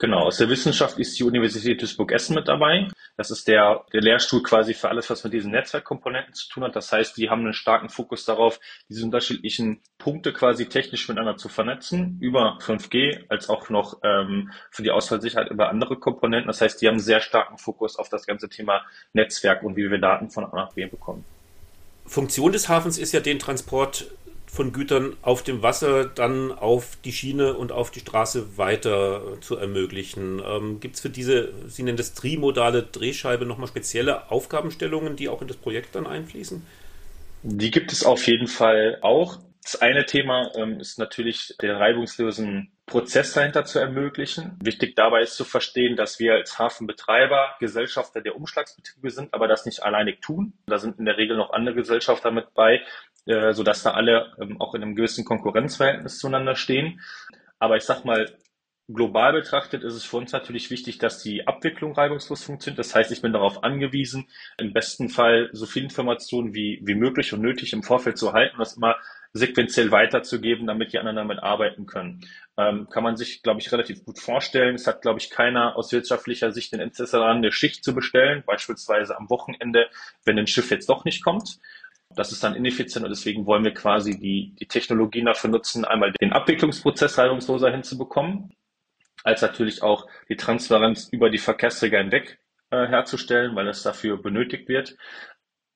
Genau, 0.00 0.20
aus 0.20 0.38
der 0.38 0.48
Wissenschaft 0.48 0.98
ist 0.98 1.18
die 1.18 1.24
Universität 1.24 1.82
Duisburg-Essen 1.82 2.34
mit 2.34 2.48
dabei. 2.48 2.88
Das 3.18 3.30
ist 3.30 3.46
der, 3.46 3.84
der 3.92 4.00
Lehrstuhl 4.00 4.42
quasi 4.42 4.72
für 4.72 4.88
alles, 4.88 5.10
was 5.10 5.24
mit 5.24 5.34
diesen 5.34 5.50
Netzwerkkomponenten 5.50 6.32
zu 6.32 6.48
tun 6.48 6.64
hat. 6.64 6.74
Das 6.74 6.90
heißt, 6.90 7.18
die 7.18 7.28
haben 7.28 7.42
einen 7.42 7.52
starken 7.52 7.90
Fokus 7.90 8.24
darauf, 8.24 8.60
diese 8.88 9.04
unterschiedlichen 9.04 9.82
Punkte 9.98 10.32
quasi 10.32 10.70
technisch 10.70 11.06
miteinander 11.06 11.36
zu 11.36 11.50
vernetzen, 11.50 12.16
über 12.18 12.56
5G, 12.62 13.24
als 13.28 13.50
auch 13.50 13.68
noch 13.68 13.98
ähm, 14.02 14.50
für 14.70 14.82
die 14.82 14.90
Ausfallsicherheit 14.90 15.50
über 15.50 15.68
andere 15.68 15.98
Komponenten. 15.98 16.46
Das 16.46 16.62
heißt, 16.62 16.80
die 16.80 16.86
haben 16.86 16.94
einen 16.94 17.00
sehr 17.00 17.20
starken 17.20 17.58
Fokus 17.58 17.96
auf 17.96 18.08
das 18.08 18.24
ganze 18.24 18.48
Thema 18.48 18.80
Netzwerk 19.12 19.62
und 19.62 19.76
wie 19.76 19.90
wir 19.90 19.98
Daten 19.98 20.30
von 20.30 20.46
A 20.46 20.56
nach 20.56 20.72
B 20.72 20.86
bekommen. 20.86 21.26
Funktion 22.06 22.52
des 22.52 22.70
Hafens 22.70 22.96
ist 22.96 23.12
ja 23.12 23.20
den 23.20 23.38
Transport 23.38 24.06
von 24.52 24.72
Gütern 24.72 25.16
auf 25.22 25.42
dem 25.42 25.62
Wasser 25.62 26.04
dann 26.04 26.50
auf 26.50 26.96
die 27.04 27.12
Schiene 27.12 27.54
und 27.54 27.72
auf 27.72 27.90
die 27.90 28.00
Straße 28.00 28.58
weiter 28.58 29.40
zu 29.40 29.56
ermöglichen. 29.56 30.42
Ähm, 30.44 30.80
Gibt 30.80 30.96
es 30.96 31.00
für 31.00 31.10
diese, 31.10 31.52
Sie 31.68 31.82
nennen 31.82 31.96
das 31.96 32.14
trimodale 32.14 32.82
Drehscheibe, 32.82 33.46
nochmal 33.46 33.68
spezielle 33.68 34.30
Aufgabenstellungen, 34.30 35.16
die 35.16 35.28
auch 35.28 35.40
in 35.40 35.48
das 35.48 35.56
Projekt 35.56 35.94
dann 35.94 36.06
einfließen? 36.06 36.66
Die 37.42 37.70
gibt 37.70 37.92
es 37.92 38.04
auf 38.04 38.26
jeden 38.26 38.48
Fall 38.48 38.98
auch. 39.02 39.38
Das 39.62 39.80
eine 39.80 40.06
Thema 40.06 40.50
ähm, 40.56 40.80
ist 40.80 40.98
natürlich 40.98 41.54
den 41.60 41.70
reibungslosen 41.70 42.72
Prozess 42.86 43.34
dahinter 43.34 43.64
zu 43.64 43.78
ermöglichen. 43.78 44.58
Wichtig 44.62 44.96
dabei 44.96 45.22
ist 45.22 45.36
zu 45.36 45.44
verstehen, 45.44 45.96
dass 45.96 46.18
wir 46.18 46.34
als 46.34 46.58
Hafenbetreiber 46.58 47.54
Gesellschafter 47.60 48.20
der 48.20 48.36
Umschlagsbetriebe 48.36 49.10
sind, 49.10 49.32
aber 49.32 49.48
das 49.48 49.64
nicht 49.64 49.82
alleinig 49.82 50.20
tun. 50.20 50.54
Da 50.66 50.78
sind 50.78 50.98
in 50.98 51.04
der 51.04 51.16
Regel 51.16 51.36
noch 51.36 51.52
andere 51.52 51.76
Gesellschafter 51.76 52.30
mit 52.32 52.52
bei, 52.52 52.80
äh, 53.26 53.52
sodass 53.52 53.82
da 53.82 53.92
alle 53.92 54.32
ähm, 54.40 54.60
auch 54.60 54.74
in 54.74 54.82
einem 54.82 54.94
gewissen 54.94 55.24
Konkurrenzverhältnis 55.24 56.18
zueinander 56.18 56.54
stehen. 56.54 57.00
Aber 57.58 57.76
ich 57.76 57.84
sag 57.84 58.04
mal, 58.04 58.26
global 58.92 59.32
betrachtet 59.32 59.84
ist 59.84 59.94
es 59.94 60.04
für 60.04 60.16
uns 60.16 60.32
natürlich 60.32 60.70
wichtig, 60.70 60.98
dass 60.98 61.22
die 61.22 61.46
Abwicklung 61.46 61.92
reibungslos 61.92 62.44
funktioniert. 62.44 62.78
Das 62.78 62.94
heißt, 62.94 63.12
ich 63.12 63.22
bin 63.22 63.32
darauf 63.32 63.62
angewiesen, 63.62 64.28
im 64.58 64.72
besten 64.72 65.08
Fall 65.08 65.50
so 65.52 65.66
viel 65.66 65.84
Informationen 65.84 66.54
wie, 66.54 66.80
wie 66.84 66.94
möglich 66.94 67.32
und 67.32 67.40
nötig 67.40 67.72
im 67.72 67.82
Vorfeld 67.82 68.18
zu 68.18 68.28
erhalten 68.28 68.56
und 68.56 68.60
das 68.60 68.76
immer 68.76 68.96
sequenziell 69.32 69.92
weiterzugeben, 69.92 70.66
damit 70.66 70.92
die 70.92 70.98
anderen 70.98 71.16
damit 71.16 71.38
arbeiten 71.38 71.86
können. 71.86 72.20
Ähm, 72.56 72.88
kann 72.90 73.04
man 73.04 73.16
sich, 73.16 73.42
glaube 73.42 73.60
ich, 73.60 73.70
relativ 73.70 74.04
gut 74.04 74.18
vorstellen. 74.18 74.74
Es 74.74 74.88
hat, 74.88 75.02
glaube 75.02 75.20
ich, 75.20 75.30
keiner 75.30 75.76
aus 75.76 75.92
wirtschaftlicher 75.92 76.50
Sicht 76.50 76.72
den 76.72 76.80
Interesse 76.80 77.18
daran, 77.18 77.36
eine 77.36 77.52
Schicht 77.52 77.84
zu 77.84 77.94
bestellen, 77.94 78.42
beispielsweise 78.44 79.16
am 79.16 79.30
Wochenende, 79.30 79.88
wenn 80.24 80.38
ein 80.38 80.48
Schiff 80.48 80.70
jetzt 80.70 80.88
doch 80.88 81.04
nicht 81.04 81.22
kommt. 81.22 81.58
Das 82.14 82.32
ist 82.32 82.42
dann 82.42 82.56
ineffizient 82.56 83.04
und 83.04 83.10
deswegen 83.10 83.46
wollen 83.46 83.64
wir 83.64 83.72
quasi 83.72 84.18
die, 84.18 84.54
die 84.58 84.66
Technologien 84.66 85.26
dafür 85.26 85.50
nutzen, 85.50 85.84
einmal 85.84 86.12
den 86.20 86.32
Abwicklungsprozess 86.32 87.18
reibungsloser 87.18 87.70
hinzubekommen, 87.70 88.52
als 89.22 89.42
natürlich 89.42 89.82
auch 89.82 90.06
die 90.28 90.36
Transparenz 90.36 91.08
über 91.10 91.30
die 91.30 91.38
Verkehrsträger 91.38 91.98
hinweg 91.98 92.40
äh, 92.70 92.86
herzustellen, 92.86 93.54
weil 93.54 93.68
es 93.68 93.82
dafür 93.82 94.20
benötigt 94.20 94.68
wird. 94.68 94.96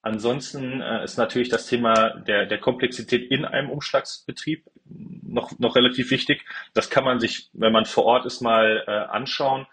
Ansonsten 0.04 0.82
äh, 0.82 1.02
ist 1.02 1.16
natürlich 1.16 1.48
das 1.48 1.66
Thema 1.66 2.10
der, 2.10 2.44
der 2.44 2.58
Komplexität 2.58 3.30
in 3.30 3.46
einem 3.46 3.70
Umschlagsbetrieb 3.70 4.64
noch, 4.84 5.58
noch 5.58 5.76
relativ 5.76 6.10
wichtig. 6.10 6.44
Das 6.74 6.90
kann 6.90 7.04
man 7.04 7.20
sich, 7.20 7.48
wenn 7.54 7.72
man 7.72 7.86
vor 7.86 8.04
Ort 8.04 8.26
ist, 8.26 8.42
mal 8.42 8.84
äh, 8.86 8.90
anschauen. 8.90 9.66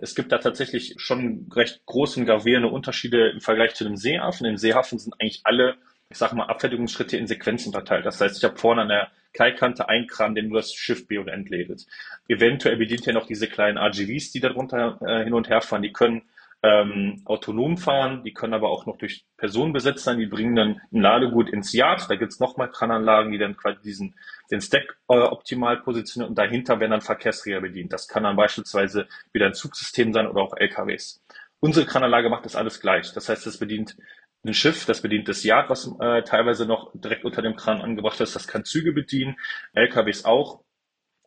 Es 0.00 0.14
gibt 0.14 0.30
da 0.30 0.38
tatsächlich 0.38 0.94
schon 0.98 1.48
recht 1.54 1.86
große 1.86 2.20
und 2.20 2.26
gravierende 2.26 2.68
Unterschiede 2.68 3.30
im 3.30 3.40
Vergleich 3.40 3.74
zu 3.74 3.84
dem 3.84 3.96
Seehafen. 3.96 4.46
Im 4.46 4.58
Seehafen 4.58 4.98
sind 4.98 5.14
eigentlich 5.18 5.40
alle, 5.44 5.76
ich 6.10 6.16
sag 6.16 6.32
mal, 6.32 6.46
Abfertigungsschritte 6.46 7.16
in 7.16 7.26
Sequenzen 7.26 7.68
unterteilt. 7.68 8.06
Das 8.06 8.20
heißt, 8.20 8.38
ich 8.38 8.44
habe 8.44 8.56
vorne 8.56 8.82
an 8.82 8.88
der 8.88 9.10
Kaikante 9.34 9.88
einen 9.88 10.06
Kran, 10.06 10.34
den 10.34 10.48
nur 10.48 10.58
das 10.58 10.72
Schiff 10.72 11.06
be- 11.06 11.20
und 11.20 11.28
entledigt. 11.28 11.86
Eventuell 12.28 12.76
bedient 12.76 13.04
ja 13.04 13.12
noch 13.12 13.26
diese 13.26 13.46
kleinen 13.46 13.76
RGVs, 13.76 14.32
die 14.32 14.40
darunter 14.40 14.98
äh, 15.02 15.24
hin 15.24 15.34
und 15.34 15.50
her 15.50 15.60
fahren. 15.60 15.82
Die 15.82 15.92
können 15.92 16.22
ähm, 16.62 17.22
autonom 17.26 17.76
fahren, 17.76 18.24
die 18.24 18.32
können 18.32 18.54
aber 18.54 18.70
auch 18.70 18.86
noch 18.86 18.96
durch 18.96 19.24
Personen 19.36 19.72
besetzt 19.72 20.02
sein, 20.02 20.18
die 20.18 20.26
bringen 20.26 20.56
dann 20.56 20.80
ein 20.92 21.02
Ladegut 21.02 21.50
ins 21.50 21.72
Yard, 21.72 22.10
da 22.10 22.16
gibt's 22.16 22.40
nochmal 22.40 22.70
Krananlagen, 22.70 23.30
die 23.30 23.38
dann 23.38 23.56
quasi 23.56 23.80
diesen, 23.82 24.16
den 24.50 24.60
Stack 24.60 24.98
äh, 25.08 25.18
optimal 25.18 25.76
positionieren 25.76 26.30
und 26.30 26.38
dahinter 26.38 26.80
werden 26.80 26.92
dann 26.92 27.00
Verkehrsträger 27.00 27.60
bedient. 27.60 27.92
Das 27.92 28.08
kann 28.08 28.24
dann 28.24 28.34
beispielsweise 28.34 29.06
wieder 29.32 29.46
ein 29.46 29.54
Zugsystem 29.54 30.12
sein 30.12 30.26
oder 30.26 30.42
auch 30.42 30.56
LKWs. 30.56 31.22
Unsere 31.60 31.86
Krananlage 31.86 32.28
macht 32.28 32.44
das 32.44 32.56
alles 32.56 32.80
gleich. 32.80 33.12
Das 33.12 33.28
heißt, 33.28 33.46
es 33.46 33.58
bedient 33.58 33.96
ein 34.44 34.54
Schiff, 34.54 34.86
das 34.86 35.02
bedient 35.02 35.28
das 35.28 35.42
Yard, 35.42 35.68
was 35.68 35.90
äh, 36.00 36.22
teilweise 36.22 36.66
noch 36.66 36.92
direkt 36.94 37.24
unter 37.24 37.42
dem 37.42 37.56
Kran 37.56 37.80
angebracht 37.80 38.20
ist, 38.20 38.36
das 38.36 38.46
kann 38.46 38.64
Züge 38.64 38.92
bedienen, 38.92 39.36
LKWs 39.74 40.24
auch. 40.24 40.62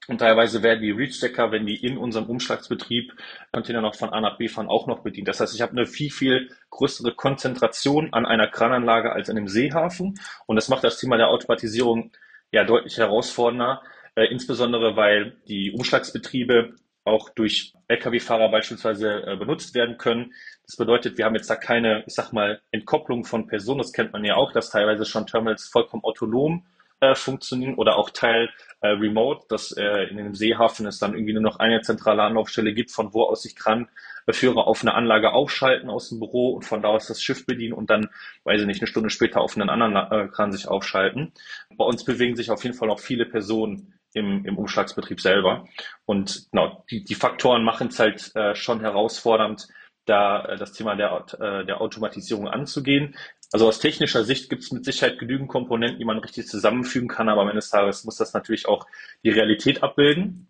Und 0.07 0.17
teilweise 0.17 0.63
werden 0.63 0.81
die 0.81 0.91
Reachdecker, 0.91 1.51
wenn 1.51 1.67
die 1.67 1.75
in 1.75 1.97
unserem 1.97 2.25
Umschlagsbetrieb 2.25 3.13
Container 3.51 3.81
noch 3.81 3.95
von 3.95 4.09
A 4.09 4.19
nach 4.19 4.37
B 4.37 4.47
fahren, 4.47 4.67
auch 4.67 4.87
noch 4.87 5.03
bedient. 5.03 5.27
Das 5.27 5.39
heißt, 5.39 5.53
ich 5.53 5.61
habe 5.61 5.73
eine 5.73 5.85
viel, 5.85 6.09
viel 6.09 6.49
größere 6.71 7.13
Konzentration 7.13 8.11
an 8.11 8.25
einer 8.25 8.47
Krananlage 8.47 9.11
als 9.11 9.29
an 9.29 9.37
einem 9.37 9.47
Seehafen. 9.47 10.19
Und 10.47 10.55
das 10.55 10.69
macht 10.69 10.83
das 10.83 10.99
Thema 10.99 11.17
der 11.17 11.29
Automatisierung 11.29 12.11
ja 12.51 12.63
deutlich 12.63 12.97
herausfordernder, 12.97 13.83
äh, 14.15 14.25
insbesondere 14.25 14.95
weil 14.95 15.37
die 15.47 15.71
Umschlagsbetriebe 15.71 16.75
auch 17.03 17.29
durch 17.29 17.73
Lkw-Fahrer 17.87 18.49
beispielsweise 18.49 19.23
äh, 19.25 19.35
benutzt 19.35 19.75
werden 19.75 19.97
können. 19.97 20.33
Das 20.71 20.77
bedeutet, 20.77 21.17
wir 21.17 21.25
haben 21.25 21.35
jetzt 21.35 21.49
da 21.49 21.57
keine, 21.57 22.05
ich 22.07 22.13
sag 22.13 22.31
mal, 22.31 22.61
Entkopplung 22.71 23.25
von 23.25 23.45
Personen. 23.45 23.79
Das 23.79 23.91
kennt 23.91 24.13
man 24.13 24.23
ja 24.23 24.35
auch, 24.35 24.53
dass 24.53 24.69
teilweise 24.69 25.03
schon 25.03 25.27
Terminals 25.27 25.67
vollkommen 25.67 26.05
autonom 26.05 26.65
äh, 27.01 27.13
funktionieren 27.13 27.75
oder 27.75 27.97
auch 27.97 28.09
Teil 28.09 28.49
äh, 28.79 28.87
remote, 28.87 29.45
dass 29.49 29.73
äh, 29.73 30.03
in 30.03 30.17
einem 30.17 30.33
Seehafen 30.33 30.85
es 30.85 30.97
dann 30.97 31.13
irgendwie 31.13 31.33
nur 31.33 31.41
noch 31.41 31.59
eine 31.59 31.81
zentrale 31.81 32.23
Anlaufstelle 32.23 32.73
gibt, 32.73 32.91
von 32.91 33.13
wo 33.13 33.23
aus 33.23 33.41
sich 33.41 33.57
Kranführer 33.57 34.65
auf 34.65 34.81
eine 34.81 34.93
Anlage 34.93 35.33
aufschalten 35.33 35.89
aus 35.89 36.07
dem 36.07 36.19
Büro 36.19 36.51
und 36.51 36.63
von 36.63 36.81
da 36.81 36.87
aus 36.87 37.07
das 37.07 37.21
Schiff 37.21 37.45
bedienen 37.45 37.73
und 37.73 37.89
dann, 37.89 38.07
weiß 38.45 38.61
ich 38.61 38.67
nicht, 38.67 38.79
eine 38.79 38.87
Stunde 38.87 39.09
später 39.09 39.41
auf 39.41 39.57
einen 39.57 39.69
anderen 39.69 39.97
äh, 39.97 40.29
Kran 40.29 40.53
sich 40.53 40.69
aufschalten. 40.69 41.33
Bei 41.75 41.83
uns 41.83 42.05
bewegen 42.05 42.37
sich 42.37 42.49
auf 42.49 42.63
jeden 42.63 42.77
Fall 42.77 42.89
auch 42.89 43.01
viele 43.01 43.25
Personen 43.25 43.93
im, 44.13 44.45
im 44.45 44.57
Umschlagsbetrieb 44.57 45.19
selber. 45.19 45.67
Und 46.05 46.47
genau, 46.49 46.85
die, 46.89 47.03
die 47.03 47.15
Faktoren 47.15 47.65
machen 47.65 47.87
es 47.87 47.99
halt 47.99 48.33
äh, 48.37 48.55
schon 48.55 48.79
herausfordernd, 48.79 49.67
da 50.05 50.45
äh, 50.45 50.57
das 50.57 50.73
Thema 50.73 50.95
der, 50.95 51.25
äh, 51.39 51.65
der 51.65 51.81
Automatisierung 51.81 52.47
anzugehen. 52.47 53.15
Also 53.51 53.67
aus 53.67 53.79
technischer 53.79 54.23
Sicht 54.23 54.49
gibt 54.49 54.63
es 54.63 54.71
mit 54.71 54.85
Sicherheit 54.85 55.19
genügend 55.19 55.49
Komponenten, 55.49 55.99
die 55.99 56.05
man 56.05 56.19
richtig 56.19 56.47
zusammenfügen 56.47 57.09
kann, 57.09 57.27
aber 57.27 57.41
am 57.41 57.47
Ende 57.49 57.59
des 57.59 57.69
Tages 57.69 58.05
muss 58.05 58.15
das 58.15 58.33
natürlich 58.33 58.67
auch 58.67 58.87
die 59.23 59.29
Realität 59.29 59.83
abbilden. 59.83 60.47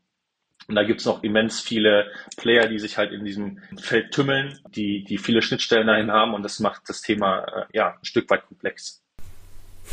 Und 0.67 0.75
da 0.75 0.83
gibt 0.83 0.99
es 0.99 1.05
noch 1.07 1.23
immens 1.23 1.59
viele 1.59 2.11
Player, 2.37 2.67
die 2.67 2.77
sich 2.77 2.97
halt 2.97 3.11
in 3.11 3.25
diesem 3.25 3.59
Feld 3.79 4.11
tümmeln, 4.11 4.59
die, 4.69 5.03
die 5.03 5.17
viele 5.17 5.41
Schnittstellen 5.41 5.87
dahin 5.87 6.11
haben 6.11 6.35
und 6.35 6.43
das 6.43 6.59
macht 6.59 6.83
das 6.87 7.01
Thema 7.01 7.39
äh, 7.39 7.65
ja 7.73 7.95
ein 7.99 8.05
Stück 8.05 8.29
weit 8.29 8.45
komplex. 8.45 9.01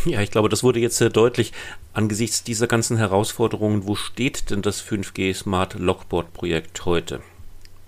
Ja, 0.05 0.21
ich 0.21 0.31
glaube, 0.31 0.49
das 0.49 0.63
wurde 0.63 0.79
jetzt 0.79 0.99
sehr 0.99 1.11
deutlich. 1.11 1.53
Angesichts 1.93 2.45
dieser 2.45 2.67
ganzen 2.67 2.99
Herausforderungen, 2.99 3.87
wo 3.87 3.95
steht 3.95 4.51
denn 4.51 4.63
das 4.63 4.83
5G 4.87 5.35
Smart 5.35 5.75
Lockboard 5.75 6.33
Projekt 6.35 6.85
heute? 6.85 7.23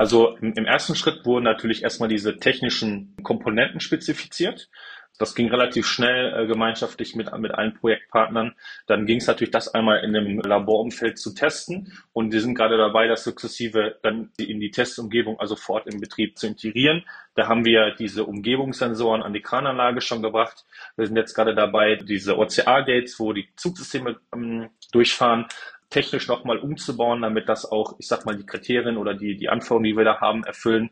Also 0.01 0.39
im, 0.39 0.65
ersten 0.65 0.95
Schritt 0.95 1.27
wurden 1.27 1.45
natürlich 1.45 1.83
erstmal 1.83 2.09
diese 2.09 2.39
technischen 2.39 3.15
Komponenten 3.23 3.81
spezifiziert. 3.81 4.71
Das 5.19 5.35
ging 5.35 5.51
relativ 5.51 5.87
schnell 5.87 6.33
äh, 6.33 6.47
gemeinschaftlich 6.47 7.15
mit, 7.15 7.31
mit 7.37 7.53
allen 7.53 7.75
Projektpartnern. 7.75 8.55
Dann 8.87 9.05
ging 9.05 9.19
es 9.19 9.27
natürlich, 9.27 9.51
das 9.51 9.75
einmal 9.75 10.03
in 10.03 10.17
einem 10.17 10.41
Laborumfeld 10.41 11.19
zu 11.19 11.35
testen. 11.35 11.93
Und 12.15 12.33
wir 12.33 12.41
sind 12.41 12.55
gerade 12.55 12.79
dabei, 12.79 13.09
das 13.09 13.25
sukzessive 13.25 13.99
dann 14.03 14.31
in 14.39 14.59
die 14.59 14.71
Testumgebung, 14.71 15.39
also 15.39 15.55
vor 15.55 15.75
Ort 15.75 15.87
im 15.89 16.01
Betrieb 16.01 16.39
zu 16.39 16.47
integrieren. 16.47 17.05
Da 17.35 17.47
haben 17.47 17.67
wir 17.67 17.95
diese 17.99 18.25
Umgebungssensoren 18.25 19.23
an 19.23 19.35
die 19.35 19.43
Krananlage 19.43 20.01
schon 20.01 20.23
gebracht. 20.23 20.65
Wir 20.97 21.09
sind 21.09 21.17
jetzt 21.17 21.35
gerade 21.35 21.55
dabei, 21.55 21.97
diese 21.97 22.39
OCA-Gates, 22.39 23.21
wo 23.21 23.35
die 23.35 23.51
Zugsysteme 23.55 24.17
ähm, 24.35 24.71
durchfahren, 24.93 25.45
technisch 25.91 26.29
nochmal 26.29 26.59
umzubauen, 26.59 27.23
damit 27.23 27.49
das 27.49 27.71
auch, 27.71 27.95
ich 27.99 28.07
sag 28.07 28.25
mal, 28.25 28.37
die 28.37 28.47
Kriterien 28.47 28.97
oder 28.97 29.15
die, 29.15 29.37
die 29.37 29.49
Anforderungen, 29.49 29.85
die 29.85 29.97
wir 29.97 30.05
da 30.05 30.21
haben, 30.21 30.45
erfüllen 30.45 30.91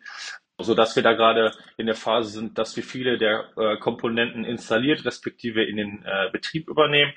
so 0.60 0.74
dass 0.74 0.96
wir 0.96 1.02
da 1.02 1.12
gerade 1.12 1.52
in 1.76 1.86
der 1.86 1.94
Phase 1.94 2.30
sind, 2.30 2.58
dass 2.58 2.76
wir 2.76 2.82
viele 2.82 3.16
der 3.16 3.50
äh, 3.56 3.76
Komponenten 3.76 4.44
installiert, 4.44 5.04
respektive 5.04 5.64
in 5.64 5.76
den 5.76 6.04
äh, 6.04 6.30
Betrieb 6.32 6.68
übernehmen 6.68 7.12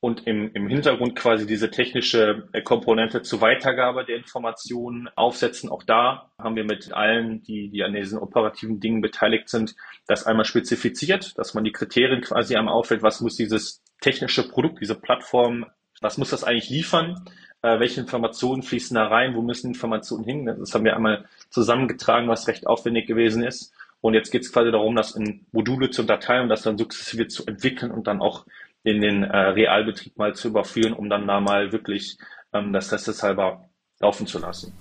und 0.00 0.26
im, 0.26 0.52
im 0.52 0.68
Hintergrund 0.68 1.14
quasi 1.14 1.46
diese 1.46 1.70
technische 1.70 2.48
äh, 2.52 2.60
Komponente 2.60 3.22
zur 3.22 3.40
Weitergabe 3.40 4.04
der 4.04 4.16
Informationen 4.16 5.08
aufsetzen. 5.14 5.70
Auch 5.70 5.84
da 5.84 6.32
haben 6.38 6.56
wir 6.56 6.64
mit 6.64 6.92
allen, 6.92 7.44
die, 7.44 7.70
die 7.70 7.84
an 7.84 7.92
diesen 7.92 8.18
operativen 8.18 8.80
Dingen 8.80 9.00
beteiligt 9.00 9.48
sind, 9.48 9.76
das 10.08 10.26
einmal 10.26 10.44
spezifiziert, 10.44 11.38
dass 11.38 11.54
man 11.54 11.62
die 11.62 11.72
Kriterien 11.72 12.20
quasi 12.20 12.56
einmal 12.56 12.74
auffällt, 12.74 13.04
was 13.04 13.20
muss 13.20 13.36
dieses 13.36 13.80
technische 14.00 14.48
Produkt, 14.48 14.80
diese 14.80 14.96
Plattform, 14.96 15.66
was 16.02 16.18
muss 16.18 16.30
das 16.30 16.44
eigentlich 16.44 16.70
liefern, 16.70 17.24
äh, 17.62 17.78
welche 17.78 18.00
Informationen 18.00 18.62
fließen 18.62 18.94
da 18.94 19.06
rein, 19.06 19.34
wo 19.34 19.42
müssen 19.42 19.68
Informationen 19.68 20.24
hin. 20.24 20.46
Das 20.46 20.74
haben 20.74 20.84
wir 20.84 20.96
einmal 20.96 21.24
zusammengetragen, 21.50 22.28
was 22.28 22.48
recht 22.48 22.66
aufwendig 22.66 23.06
gewesen 23.06 23.42
ist. 23.42 23.72
Und 24.00 24.14
jetzt 24.14 24.32
geht 24.32 24.42
es 24.42 24.52
quasi 24.52 24.72
darum, 24.72 24.96
das 24.96 25.14
in 25.14 25.46
Module 25.52 25.90
zu 25.90 26.02
unterteilen 26.02 26.44
und 26.44 26.48
das 26.48 26.62
dann 26.62 26.76
sukzessive 26.76 27.28
zu 27.28 27.46
entwickeln 27.46 27.92
und 27.92 28.08
dann 28.08 28.20
auch 28.20 28.44
in 28.82 29.00
den 29.00 29.22
äh, 29.22 29.36
Realbetrieb 29.36 30.18
mal 30.18 30.34
zu 30.34 30.48
überführen, 30.48 30.92
um 30.92 31.08
dann 31.08 31.26
da 31.28 31.40
mal 31.40 31.70
wirklich 31.70 32.18
ähm, 32.52 32.72
das 32.72 32.88
testeshalber 32.88 33.68
laufen 34.00 34.26
zu 34.26 34.40
lassen. 34.40 34.72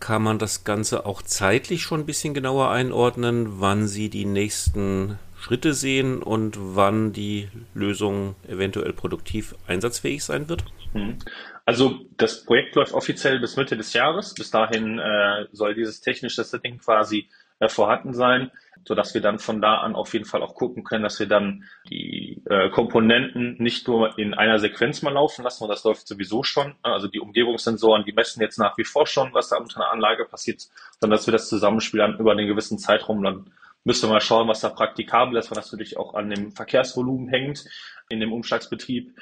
Kann 0.00 0.22
man 0.22 0.38
das 0.38 0.64
Ganze 0.64 1.06
auch 1.06 1.22
zeitlich 1.22 1.82
schon 1.82 2.00
ein 2.00 2.06
bisschen 2.06 2.34
genauer 2.34 2.70
einordnen, 2.70 3.60
wann 3.60 3.86
Sie 3.86 4.08
die 4.08 4.24
nächsten 4.24 5.18
Schritte 5.40 5.72
sehen 5.72 6.22
und 6.22 6.56
wann 6.58 7.12
die 7.12 7.48
Lösung 7.74 8.34
eventuell 8.46 8.92
produktiv 8.92 9.54
einsatzfähig 9.66 10.22
sein 10.22 10.48
wird? 10.48 10.64
Mhm. 10.92 11.18
Also 11.64 12.00
das 12.16 12.44
Projekt 12.44 12.74
läuft 12.74 12.92
offiziell 12.92 13.40
bis 13.40 13.56
Mitte 13.56 13.76
des 13.76 13.92
Jahres. 13.92 14.34
Bis 14.34 14.50
dahin 14.50 14.98
äh, 14.98 15.46
soll 15.52 15.74
dieses 15.74 16.00
technische 16.00 16.44
Setting 16.44 16.78
quasi 16.78 17.28
äh, 17.58 17.68
vorhanden 17.68 18.12
sein, 18.12 18.50
so 18.84 18.94
dass 18.94 19.14
wir 19.14 19.20
dann 19.20 19.38
von 19.38 19.62
da 19.62 19.76
an 19.76 19.94
auf 19.94 20.12
jeden 20.12 20.24
Fall 20.24 20.42
auch 20.42 20.54
gucken 20.54 20.84
können, 20.84 21.04
dass 21.04 21.20
wir 21.20 21.26
dann 21.26 21.64
die 21.88 22.42
äh, 22.48 22.70
Komponenten 22.70 23.56
nicht 23.58 23.86
nur 23.86 24.18
in 24.18 24.34
einer 24.34 24.58
Sequenz 24.58 25.02
mal 25.02 25.12
laufen 25.12 25.42
lassen, 25.42 25.64
und 25.64 25.70
das 25.70 25.84
läuft 25.84 26.06
sowieso 26.08 26.42
schon. 26.42 26.74
Also 26.82 27.06
die 27.06 27.20
Umgebungssensoren, 27.20 28.04
die 28.04 28.12
messen 28.12 28.42
jetzt 28.42 28.58
nach 28.58 28.76
wie 28.76 28.84
vor 28.84 29.06
schon, 29.06 29.32
was 29.32 29.50
da 29.50 29.56
unter 29.58 29.76
einer 29.76 29.92
Anlage 29.92 30.24
passiert, 30.24 30.68
sondern 30.98 31.16
dass 31.16 31.26
wir 31.26 31.32
das 31.32 31.48
Zusammenspielen 31.48 32.18
über 32.18 32.32
einen 32.32 32.46
gewissen 32.46 32.78
Zeitraum 32.78 33.22
dann 33.22 33.50
wir 33.84 34.08
mal 34.08 34.20
schauen, 34.20 34.48
was 34.48 34.60
da 34.60 34.68
praktikabel 34.68 35.36
ist, 35.36 35.50
weil 35.50 35.56
das 35.56 35.72
natürlich 35.72 35.96
auch 35.96 36.14
an 36.14 36.30
dem 36.30 36.52
Verkehrsvolumen 36.52 37.28
hängt 37.28 37.64
in 38.08 38.20
dem 38.20 38.32
Umschlagsbetrieb, 38.32 39.16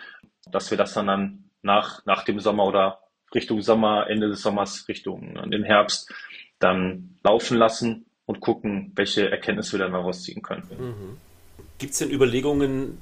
dass 0.51 0.71
wir 0.71 0.79
das 0.79 0.95
dann, 0.95 1.07
dann 1.07 1.51
nach, 1.63 2.05
nach 2.07 2.25
dem 2.25 2.41
Sommer 2.41 2.65
oder 2.65 3.01
Richtung 3.35 3.61
Sommer, 3.61 4.09
Ende 4.09 4.29
des 4.29 4.43
Sommers, 4.43 4.89
Richtung 4.89 5.35
den 5.51 5.65
Herbst 5.65 6.13
dann 6.59 7.19
laufen 7.23 7.57
lassen 7.57 8.07
und 8.27 8.41
gucken, 8.41 8.93
welche 8.95 9.31
Erkenntnisse 9.31 9.73
wir 9.73 9.85
dann 9.85 9.93
daraus 9.93 10.23
ziehen 10.23 10.43
können. 10.43 10.67
Mhm. 10.79 11.17
Gibt 11.79 11.93
es 11.93 11.99
denn 11.99 12.11
Überlegungen, 12.11 12.99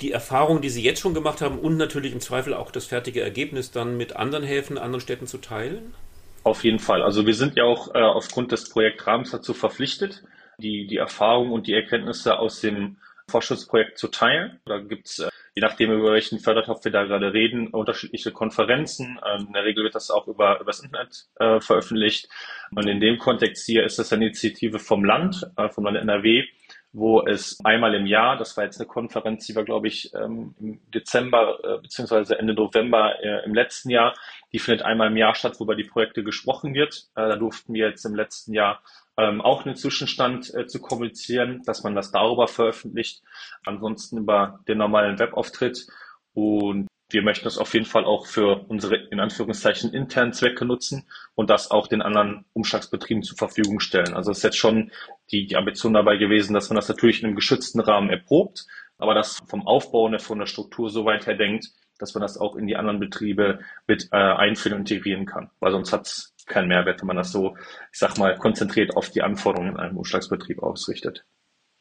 die 0.00 0.12
Erfahrung, 0.12 0.60
die 0.60 0.70
Sie 0.70 0.82
jetzt 0.82 1.00
schon 1.00 1.14
gemacht 1.14 1.40
haben 1.40 1.58
und 1.58 1.76
natürlich 1.76 2.12
im 2.12 2.20
Zweifel 2.20 2.54
auch 2.54 2.70
das 2.70 2.86
fertige 2.86 3.20
Ergebnis 3.20 3.70
dann 3.70 3.96
mit 3.96 4.16
anderen 4.16 4.44
Häfen, 4.44 4.78
anderen 4.78 5.00
Städten 5.00 5.26
zu 5.26 5.38
teilen? 5.38 5.94
Auf 6.42 6.64
jeden 6.64 6.78
Fall. 6.78 7.02
Also 7.02 7.26
wir 7.26 7.34
sind 7.34 7.56
ja 7.56 7.64
auch 7.64 7.94
äh, 7.94 7.98
aufgrund 7.98 8.52
des 8.52 8.68
Projektrahmens 8.68 9.30
dazu 9.30 9.54
verpflichtet, 9.54 10.22
die, 10.58 10.86
die 10.86 10.96
Erfahrung 10.96 11.52
und 11.52 11.66
die 11.66 11.74
Erkenntnisse 11.74 12.38
aus 12.38 12.60
dem 12.60 12.96
Forschungsprojekt 13.28 13.98
zu 13.98 14.08
teilen. 14.08 14.60
Da 14.66 14.78
gibt 14.78 15.08
es, 15.08 15.18
äh, 15.20 15.30
je 15.54 15.62
nachdem, 15.62 15.92
über 15.92 16.12
welchen 16.12 16.38
Fördertopf 16.38 16.84
wir 16.84 16.92
da 16.92 17.04
gerade 17.04 17.32
reden, 17.32 17.68
unterschiedliche 17.68 18.32
Konferenzen. 18.32 19.18
Ähm, 19.26 19.46
in 19.46 19.52
der 19.52 19.64
Regel 19.64 19.84
wird 19.84 19.94
das 19.94 20.10
auch 20.10 20.26
über, 20.26 20.56
über 20.56 20.66
das 20.66 20.80
Internet 20.80 21.26
äh, 21.36 21.60
veröffentlicht. 21.60 22.28
Und 22.74 22.86
in 22.88 23.00
dem 23.00 23.18
Kontext 23.18 23.64
hier 23.66 23.84
ist 23.84 23.98
das 23.98 24.12
eine 24.12 24.26
Initiative 24.26 24.78
vom 24.78 25.04
Land, 25.04 25.46
äh, 25.56 25.68
vom 25.68 25.84
Land 25.84 25.96
NRW, 25.96 26.44
wo 26.92 27.26
es 27.26 27.58
einmal 27.64 27.94
im 27.94 28.06
Jahr, 28.06 28.36
das 28.36 28.56
war 28.56 28.64
jetzt 28.64 28.78
eine 28.78 28.86
Konferenz, 28.86 29.46
die 29.46 29.56
war, 29.56 29.64
glaube 29.64 29.88
ich, 29.88 30.14
ähm, 30.14 30.54
im 30.60 30.80
Dezember 30.92 31.58
äh, 31.64 31.78
beziehungsweise 31.82 32.38
Ende 32.38 32.54
November 32.54 33.20
äh, 33.20 33.44
im 33.44 33.52
letzten 33.52 33.90
Jahr, 33.90 34.14
die 34.52 34.60
findet 34.60 34.84
einmal 34.84 35.08
im 35.08 35.16
Jahr 35.16 35.34
statt, 35.34 35.56
wo 35.58 35.64
über 35.64 35.74
die 35.74 35.82
Projekte 35.82 36.22
gesprochen 36.22 36.72
wird. 36.72 37.08
Äh, 37.16 37.28
da 37.28 37.36
durften 37.36 37.74
wir 37.74 37.88
jetzt 37.88 38.04
im 38.04 38.14
letzten 38.14 38.54
Jahr 38.54 38.80
ähm, 39.16 39.40
auch 39.40 39.64
einen 39.64 39.76
Zwischenstand 39.76 40.52
äh, 40.54 40.66
zu 40.66 40.80
kommunizieren, 40.80 41.62
dass 41.64 41.82
man 41.82 41.94
das 41.94 42.10
darüber 42.10 42.48
veröffentlicht. 42.48 43.22
Ansonsten 43.64 44.18
über 44.18 44.60
den 44.66 44.78
normalen 44.78 45.18
Webauftritt. 45.18 45.86
Und 46.34 46.88
wir 47.10 47.22
möchten 47.22 47.44
das 47.44 47.58
auf 47.58 47.72
jeden 47.74 47.86
Fall 47.86 48.04
auch 48.04 48.26
für 48.26 48.64
unsere 48.68 48.96
in 48.96 49.20
Anführungszeichen 49.20 49.92
internen 49.92 50.32
Zwecke 50.32 50.64
nutzen 50.64 51.06
und 51.34 51.48
das 51.48 51.70
auch 51.70 51.86
den 51.86 52.02
anderen 52.02 52.44
Umschlagsbetrieben 52.54 53.22
zur 53.22 53.36
Verfügung 53.36 53.78
stellen. 53.78 54.14
Also 54.14 54.32
es 54.32 54.38
ist 54.38 54.44
jetzt 54.44 54.58
schon 54.58 54.90
die, 55.30 55.46
die 55.46 55.56
Ambition 55.56 55.92
dabei 55.92 56.16
gewesen, 56.16 56.54
dass 56.54 56.70
man 56.70 56.76
das 56.76 56.88
natürlich 56.88 57.20
in 57.20 57.26
einem 57.26 57.36
geschützten 57.36 57.80
Rahmen 57.80 58.10
erprobt, 58.10 58.66
aber 58.98 59.14
das 59.14 59.42
vom 59.46 59.66
Aufbau 59.66 60.04
und 60.04 60.20
von 60.20 60.38
der 60.38 60.46
Struktur 60.46 60.90
so 60.90 61.04
weit 61.04 61.26
her 61.26 61.36
denkt, 61.36 61.66
dass 61.98 62.14
man 62.14 62.22
das 62.22 62.38
auch 62.38 62.56
in 62.56 62.66
die 62.66 62.76
anderen 62.76 63.00
Betriebe 63.00 63.60
mit 63.86 64.08
äh, 64.12 64.16
einführen 64.16 64.74
und 64.74 64.90
integrieren 64.90 65.26
kann. 65.26 65.50
Weil 65.60 65.72
sonst 65.72 65.92
hat 65.92 66.06
es 66.06 66.34
keinen 66.46 66.68
Mehrwert, 66.68 67.00
wenn 67.00 67.06
man 67.06 67.16
das 67.16 67.32
so, 67.32 67.56
ich 67.92 67.98
sag 67.98 68.18
mal, 68.18 68.36
konzentriert 68.36 68.96
auf 68.96 69.10
die 69.10 69.22
Anforderungen 69.22 69.72
in 69.72 69.76
einem 69.76 69.96
Umschlagsbetrieb 69.96 70.62
ausrichtet. 70.62 71.24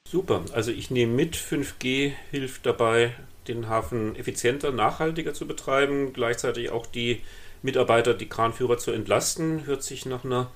Super, 0.08 0.44
also 0.54 0.72
ich 0.72 0.92
nehme 0.92 1.14
mit, 1.14 1.36
5G 1.36 2.12
hilft 2.30 2.66
dabei, 2.66 3.16
den 3.48 3.68
Hafen 3.68 4.16
effizienter, 4.16 4.72
nachhaltiger 4.72 5.34
zu 5.34 5.48
betreiben, 5.48 6.14
gleichzeitig 6.14 6.70
auch 6.72 6.86
die 6.86 7.22
Mitarbeiter, 7.62 8.14
die 8.14 8.30
Kranführer 8.30 8.78
zu 8.78 8.92
entlasten, 8.92 9.66
hört 9.66 9.84
sich 9.84 10.06
nach 10.06 10.24
einer 10.24 10.52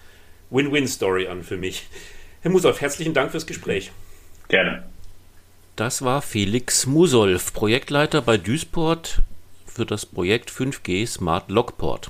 Win-Win-Story 0.49 1.27
an 1.27 1.43
für 1.43 1.57
mich. 1.57 1.87
Herr 2.41 2.51
Musolf, 2.51 2.81
herzlichen 2.81 3.13
Dank 3.13 3.31
fürs 3.31 3.47
Gespräch. 3.47 3.91
Gerne. 4.47 4.83
Das 5.75 6.01
war 6.01 6.21
Felix 6.21 6.85
Musolf, 6.85 7.53
Projektleiter 7.53 8.21
bei 8.21 8.37
Duisport 8.37 9.21
für 9.77 9.85
das 9.85 10.07
Projekt 10.07 10.49
5G 10.49 11.05
Smart 11.05 11.51
Lockport. 11.51 12.09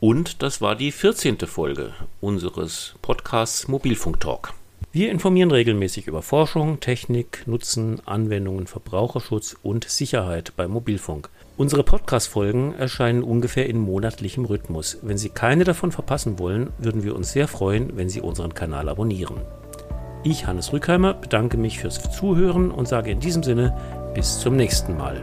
Und 0.00 0.42
das 0.42 0.60
war 0.60 0.74
die 0.74 0.90
14. 0.90 1.38
Folge 1.46 1.94
unseres 2.20 2.96
Podcasts 3.00 3.68
Mobilfunk 3.68 4.18
Talk. 4.18 4.54
Wir 4.90 5.12
informieren 5.12 5.52
regelmäßig 5.52 6.08
über 6.08 6.20
Forschung, 6.20 6.80
Technik, 6.80 7.44
Nutzen, 7.46 8.02
Anwendungen, 8.06 8.66
Verbraucherschutz 8.66 9.56
und 9.62 9.88
Sicherheit 9.88 10.52
beim 10.56 10.72
Mobilfunk. 10.72 11.30
Unsere 11.56 11.84
Podcast-Folgen 11.84 12.74
erscheinen 12.74 13.22
ungefähr 13.22 13.68
in 13.68 13.78
monatlichem 13.78 14.44
Rhythmus. 14.44 14.98
Wenn 15.02 15.16
Sie 15.16 15.28
keine 15.28 15.62
davon 15.62 15.92
verpassen 15.92 16.40
wollen, 16.40 16.72
würden 16.78 17.04
wir 17.04 17.14
uns 17.14 17.30
sehr 17.30 17.46
freuen, 17.46 17.96
wenn 17.96 18.08
Sie 18.08 18.20
unseren 18.20 18.52
Kanal 18.52 18.88
abonnieren. 18.88 19.42
Ich, 20.24 20.48
Hannes 20.48 20.72
Rückheimer, 20.72 21.14
bedanke 21.14 21.56
mich 21.56 21.78
fürs 21.78 22.10
Zuhören 22.10 22.72
und 22.72 22.88
sage 22.88 23.12
in 23.12 23.20
diesem 23.20 23.44
Sinne 23.44 23.76
bis 24.12 24.40
zum 24.40 24.56
nächsten 24.56 24.96
Mal. 24.96 25.22